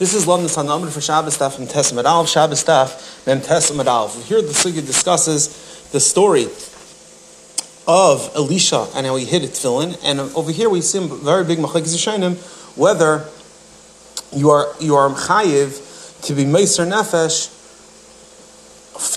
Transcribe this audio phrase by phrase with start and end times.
[0.00, 4.22] This is London Sanamid for Shabbos Daf and Tesam Adalv, Shabbos Daf, and Tesam Adalv.
[4.22, 6.44] Here the Sugya discusses the story
[7.86, 11.44] of Elisha and how he hid it tefillin, and over here we see a very
[11.44, 13.26] big machlekes whether
[14.34, 17.52] you are you are chayiv to be meiser nefesh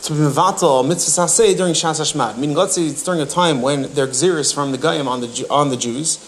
[0.02, 2.38] to be mevatel mitzvah saseh during Shas Hashmad.
[2.38, 5.48] Meaning, let's say it's during a time when they're xeris from the Goyim on the
[5.50, 6.20] on the Jews,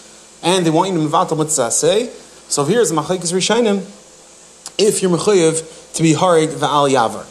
[0.42, 2.08] and they want you to mevatel mitzvah saseh.
[2.50, 3.84] So here's machlekes Rishonim
[4.78, 7.24] if you're mechuyev to be harig va'al yavar.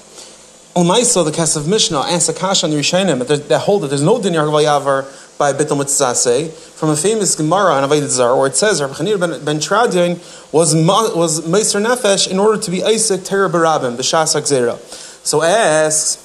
[0.76, 4.34] Umayso, the Kesef Mishnah, answer kasha on the Rishonim that hold that there's no din
[4.34, 8.82] yarg yavar by bitul mitzase from a famous Gemara on Avodah Zar, where it says
[8.82, 10.18] Rabbi Chanina ben, ben Tradin
[10.52, 14.78] was was meiser nefesh in order to be Isaac Terah Barabim b'shas Zera.
[15.26, 16.22] So asks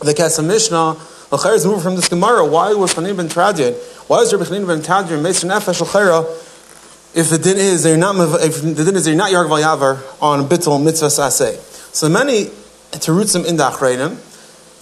[0.00, 0.96] the Kesef Mishnah.
[1.32, 2.46] L'chayr is moved from this Gemara.
[2.46, 3.74] Why was Chanina ben Tradin?
[4.08, 6.24] Why is Rabbi Chanina ben Tradin meiser nefesh l'chayra?
[7.16, 10.46] If the din is they're not if the din is they're not yarg yavar on
[10.50, 11.58] bittul mitzvah saseh.
[11.94, 12.44] So many
[12.92, 14.20] terutzim in the achreinim.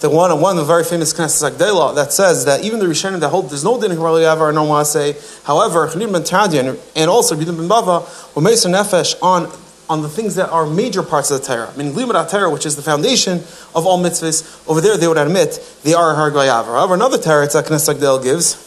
[0.01, 3.21] The one one of the very famous Knesset HaGedolah that says that even the Rishonim
[3.21, 5.45] that hold there's no din yarg yavar no maseh.
[5.45, 9.49] However, Chanina ben Teradyon and also Yehuda ben Bava were meser nefesh on
[9.89, 11.71] on the things that are major parts of the Torah.
[11.77, 13.37] Meaning Limud Torah, which is the foundation
[13.73, 17.63] of all mitzvahs, over there they would admit they are Har However, another Torah that
[17.63, 18.64] Knesset HaGedolah gives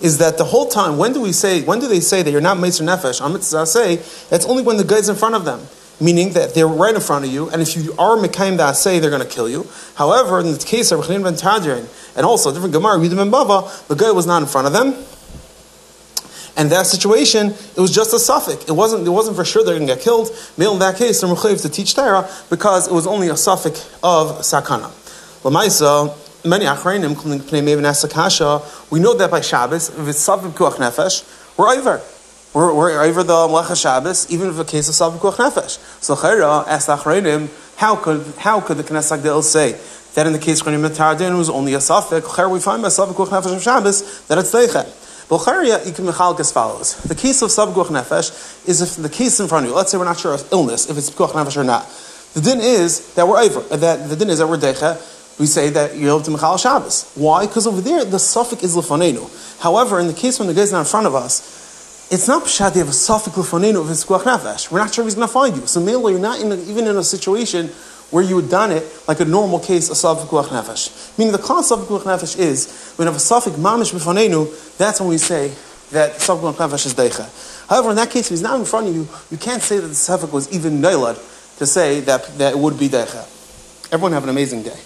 [0.00, 2.40] is that the whole time, when do we say, when do they say that you're
[2.40, 3.96] not Meiser Nefesh, Mitzvah say,
[4.28, 5.60] that's only when the guy's in front of them.
[6.02, 9.10] Meaning that they're right in front of you, and if you are Mekayim say, they're
[9.10, 9.66] going to kill you.
[9.96, 13.86] However, in the case of Chanina ben Teradyon, and also different Gemara, Yehuda ben Bava,
[13.86, 14.94] the guy was not in front of them.
[16.56, 18.64] And that situation, it was just a suffix.
[18.64, 20.30] It wasn't, it wasn't for sure they're going to get killed.
[20.56, 24.38] Male in that case, they're to teach Torah because it was only a suffix of
[24.40, 24.90] Sakana.
[25.42, 30.40] Lamaisa, many achrayim, including Pnei and Asakasha, we know that by Shabbos, if it's Sav
[30.40, 31.24] Kuach Nefesh,
[31.56, 32.00] we're over.
[32.52, 35.78] We're, we're over the Mlecha Shabbos, even if a case of Sav Kuach Nefesh.
[36.02, 39.80] So Chayra asked achrayim, how could, how could the Knesset HaGedolah say
[40.14, 42.26] that in the case of Chonim Tardin was only a suffix?
[42.26, 45.28] Chayra, we find by Sav Kuach Nefesh of Shabbos that it's Teichet.
[45.28, 47.00] But Charia, you can mechalik as follows.
[47.04, 49.92] The case of Sav Kuach Nefesh is if the case in front of you, let's
[49.92, 51.88] say we're not sure of illness, if it's Kuach Nefesh or not.
[52.34, 55.70] The din is that we're over, that the din is that we're Deicha, we say
[55.70, 57.10] that you have to Michal Shabbos.
[57.14, 57.46] Why?
[57.46, 59.58] Because over there, the suffix is Lefanenu.
[59.58, 61.56] However, in the case when the guy is not in front of us,
[62.12, 64.70] it's not pshat you have a suffix Lefanenu of his Nefesh.
[64.70, 65.66] We're not sure if he's going to find you.
[65.66, 67.68] So, mainly, you're not in a, even in a situation
[68.10, 71.18] where you would done it like a normal case of Safik Nefesh.
[71.18, 75.00] Meaning the class of Safik Nefesh is, when you have a suffix Mamish Befanenu, that's
[75.00, 75.54] when we say
[75.92, 77.66] that Safik Nefesh is Deicha.
[77.70, 79.86] However, in that case, if he's not in front of you, you can't say that
[79.86, 81.16] the suffix was even Nailad
[81.56, 83.24] to say that, that it would be Deicha.
[83.90, 84.78] Everyone have an amazing day.